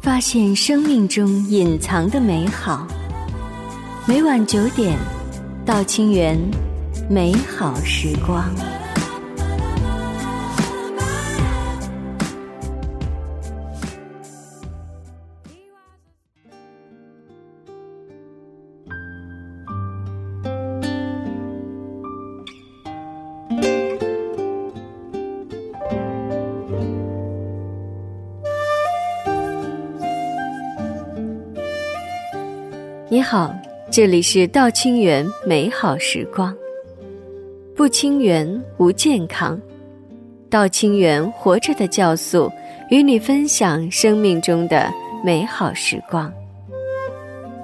[0.00, 2.86] 发现生命中隐藏的美好。
[4.06, 4.96] 每晚九点，
[5.66, 6.38] 到清源，
[7.10, 8.44] 美好时光。
[33.12, 33.52] 你好，
[33.90, 36.56] 这里是道清源美好时光。
[37.74, 39.60] 不清源无健康，
[40.48, 42.48] 道清源活着的酵素，
[42.88, 44.88] 与你分享生命中的
[45.24, 46.32] 美好时光。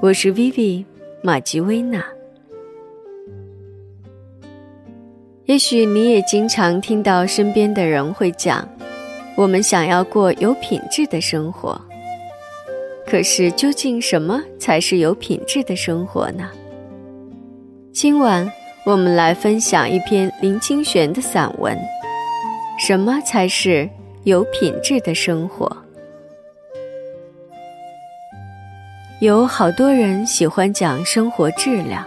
[0.02, 0.84] 我是 Vivi
[1.22, 2.04] 马吉薇娜。
[5.44, 8.68] 也许你也经常听到身边的人会讲，
[9.36, 11.80] 我们想要过有品质的生活。
[13.08, 16.50] 可是，究竟什么才是有品质的生活呢？
[17.92, 18.50] 今晚
[18.84, 21.78] 我们来分享一篇林清玄的散文。
[22.80, 23.88] 什么才是
[24.24, 25.70] 有品质的生活？
[29.20, 32.04] 有好多人喜欢讲生活质量，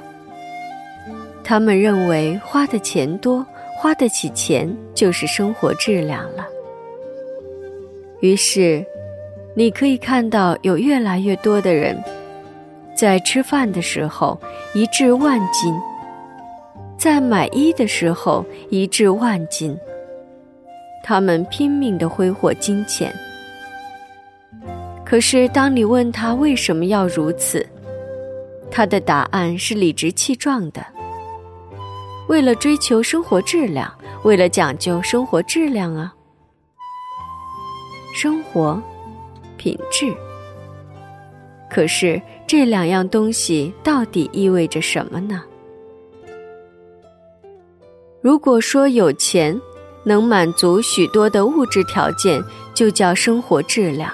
[1.46, 3.44] 他们认为花的钱多，
[3.78, 6.46] 花得起钱就是生活质量了。
[8.20, 8.86] 于是。
[9.60, 12.02] 你可以看到，有越来越多的人，
[12.96, 14.40] 在吃饭的时候
[14.74, 15.78] 一掷万金，
[16.98, 19.78] 在买衣的时候一掷万金。
[21.04, 23.14] 他们拼命的挥霍金钱。
[25.04, 27.68] 可是，当你问他为什么要如此，
[28.72, 30.82] 他的答案是理直气壮的：
[32.30, 33.94] 为了追求生活质量，
[34.24, 36.14] 为了讲究生活质量啊，
[38.16, 38.82] 生活。
[39.60, 40.12] 品质。
[41.70, 45.44] 可是这两样东西到底意味着什么呢？
[48.22, 49.56] 如果说有钱
[50.04, 52.44] 能满足许多的物质条件，
[52.74, 54.12] 就叫生活质量，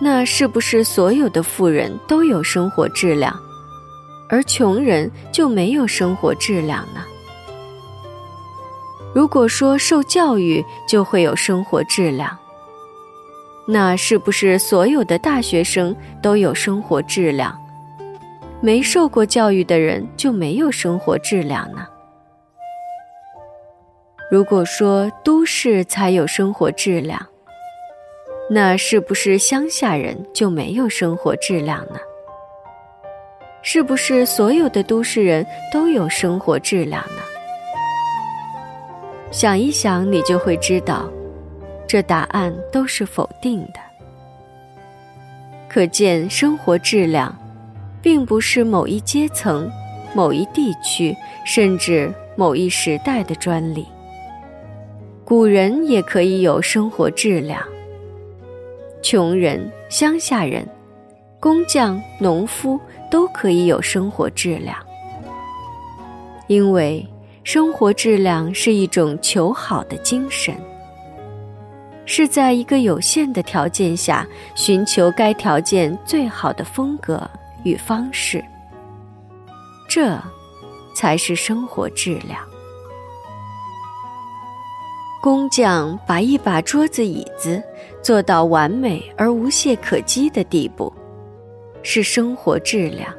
[0.00, 3.38] 那是不是所有的富人都有生活质量，
[4.28, 7.04] 而穷人就没有生活质量呢？
[9.14, 12.36] 如果说受教育就会有生活质量，
[13.70, 17.54] 那是不是所有的大学生都有生活质量？
[18.62, 21.86] 没受过教育的人就没有生活质量呢？
[24.30, 27.20] 如果说都市才有生活质量，
[28.48, 32.00] 那是不是乡下人就没有生活质量呢？
[33.62, 37.22] 是不是所有的都市人都有生活质量呢？
[39.30, 41.06] 想一想，你就会知道。
[41.88, 43.80] 这答案都是否定的。
[45.68, 47.36] 可见，生活质量，
[48.00, 49.70] 并不是某一阶层、
[50.14, 53.86] 某一地区，甚至某一时代的专利。
[55.24, 57.62] 古人也可以有生活质量，
[59.02, 60.66] 穷人、乡下人、
[61.38, 64.76] 工匠、农夫都可以有生活质量，
[66.46, 67.06] 因为
[67.44, 70.54] 生活质量是一种求好的精神。
[72.10, 77.20] 是在一个有限的条件下，寻求该条件最好的风格
[77.64, 78.42] 与方式，
[79.86, 80.18] 这
[80.96, 82.40] 才是生活质量。
[85.20, 87.62] 工匠把一把桌子、椅子
[88.02, 90.90] 做到完美而无懈可击的地步，
[91.82, 93.12] 是生活质量。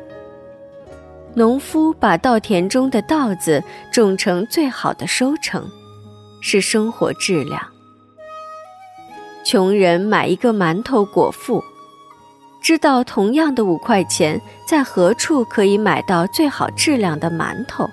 [1.36, 3.64] 农夫把稻田中的稻子
[3.94, 5.70] 种成最好的收成，
[6.42, 7.62] 是生活质量。
[9.52, 11.64] 穷人买一个馒头果腹，
[12.62, 17.90] 知道同样的五块钱在何处可以买到最好质量的馒头，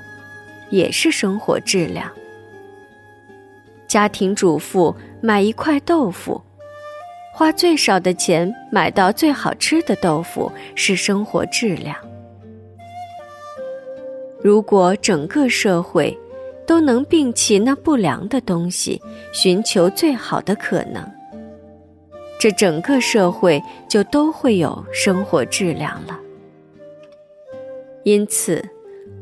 [0.69, 2.13] 也是生活质量。
[3.89, 6.39] 家庭主妇买一块豆腐，
[7.33, 11.97] 花最少的钱买到最好吃的豆腐，是生活质量。
[14.43, 16.15] 如果整个社会
[16.67, 19.01] 都能摒弃那不良的东西，
[19.33, 21.16] 寻求最好的可能。
[22.39, 26.21] 这整个社会就都会有生活质量了。
[28.05, 28.63] 因此，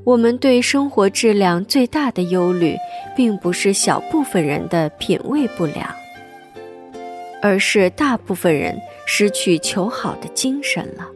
[0.05, 2.76] 我们对生活质量最大的忧虑，
[3.16, 5.88] 并不是小部分人的品味不良，
[7.40, 11.08] 而是大部分人失去求好的精神了。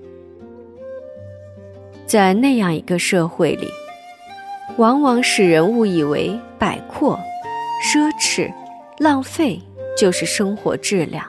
[2.07, 3.69] 在那样一个社会里，
[4.79, 7.21] 往往使人误以为摆阔、
[7.85, 8.51] 奢侈、
[8.99, 9.61] 浪费
[9.95, 11.23] 就是生活质量。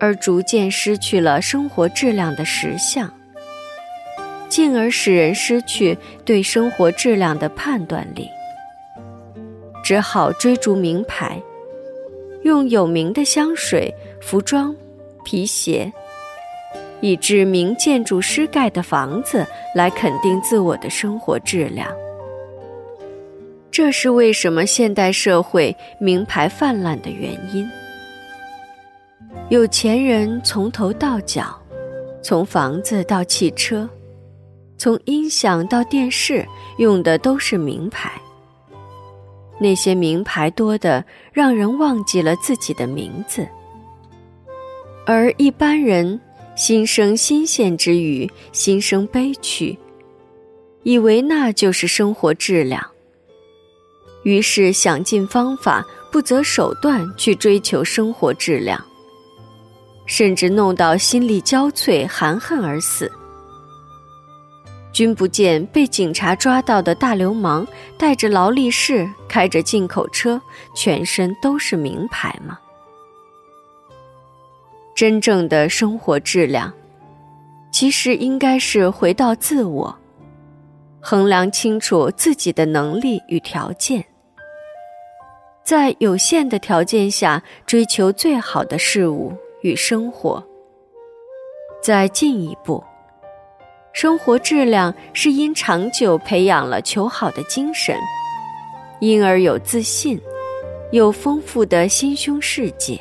[0.00, 3.12] 而逐渐失去了生活质量的实相，
[4.48, 8.28] 进而使人失去对生活质量的判断力，
[9.82, 11.40] 只好追逐名牌，
[12.42, 14.74] 用有名的香水、服装、
[15.24, 15.92] 皮鞋，
[17.00, 19.44] 以致名建筑师盖的房子
[19.74, 21.90] 来肯定自我的生活质量。
[23.70, 27.68] 这是为什么现代社会名牌泛滥的原因。
[29.50, 31.58] 有钱人从头到脚，
[32.22, 33.88] 从房子到汽车，
[34.76, 36.46] 从音响到电视，
[36.78, 38.12] 用的都是名牌。
[39.58, 43.48] 那些名牌多的让人忘记了自己的名字，
[45.04, 46.20] 而一般人
[46.54, 49.76] 心生新鲜之余，心生悲屈，
[50.84, 52.86] 以为那就是生活质量，
[54.22, 58.80] 于是想尽方法，不择手段去追求生活质量。
[60.08, 63.08] 甚至弄到心力交瘁、含恨而死。
[64.90, 67.64] 君不见被警察抓到的大流氓
[67.96, 70.40] 带着劳力士、开着进口车、
[70.74, 72.58] 全身都是名牌吗？
[74.96, 76.72] 真正的生活质量，
[77.70, 79.96] 其实应该是回到自我，
[81.00, 84.04] 衡量清楚自己的能力与条件，
[85.62, 89.32] 在有限的条件下追求最好的事物。
[89.62, 90.42] 与生活。
[91.80, 92.82] 再进一步，
[93.92, 97.96] 生活质量是因长久培养了求好的精神，
[99.00, 100.20] 因而有自信，
[100.90, 102.98] 有丰富的心胸世界。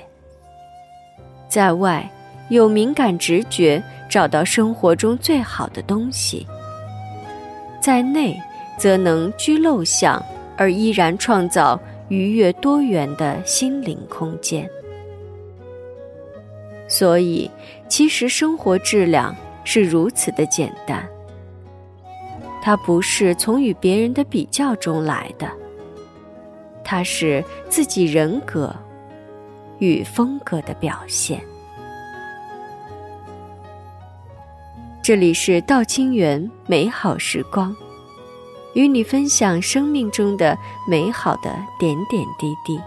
[1.49, 2.07] 在外
[2.49, 6.45] 有敏感直觉，找到生活中最好的东西；
[7.81, 8.39] 在内
[8.77, 10.23] 则能居陋巷，
[10.55, 14.69] 而依然创造愉悦多元的心灵空间。
[16.87, 17.51] 所以，
[17.89, 19.35] 其实生活质量
[19.65, 21.05] 是如此的简单。
[22.61, 25.49] 它不是从与别人的比较中来的，
[26.83, 28.73] 它是自己人格
[29.79, 31.41] 与风格的表现。
[35.01, 37.75] 这里是道清源美好时光，
[38.73, 40.57] 与你分享生命中的
[40.87, 42.79] 美好的点点滴滴。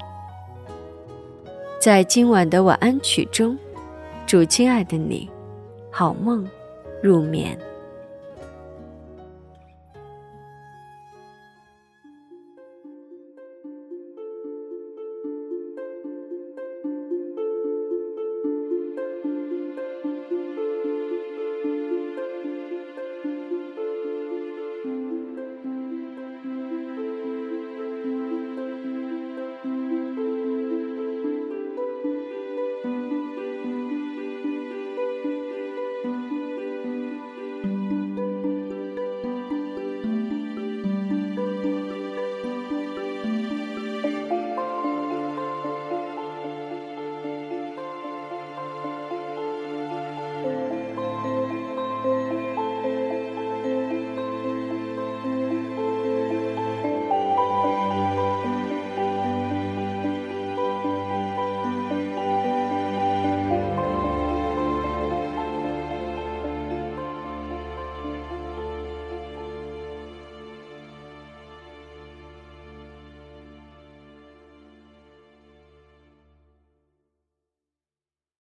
[1.80, 3.58] 在今晚的晚安曲中。
[4.30, 5.28] 祝亲爱的你，
[5.90, 6.46] 好梦，
[7.02, 7.58] 入眠。